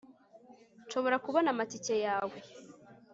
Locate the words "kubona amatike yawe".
1.25-2.37